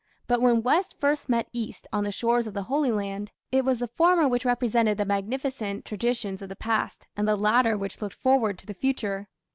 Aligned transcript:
But 0.25 0.41
when 0.41 0.63
West 0.63 0.99
first 0.99 1.29
met 1.29 1.47
East 1.53 1.87
on 1.93 2.03
the 2.03 2.11
shores 2.11 2.47
of 2.47 2.55
the 2.55 2.63
Holy 2.63 2.91
Land, 2.91 3.31
it 3.51 3.63
was 3.63 3.77
the 3.77 3.87
former 3.87 4.27
which 4.27 4.45
represented 4.45 4.97
the 4.97 5.05
magnificent 5.05 5.85
traditions 5.85 6.41
of 6.41 6.49
the 6.49 6.55
past, 6.55 7.05
and 7.15 7.27
the 7.27 7.35
latter 7.35 7.77
which 7.77 8.01
looked 8.01 8.15
forward 8.15 8.57
to 8.57 8.65
the 8.65 8.73
future. 8.73 9.27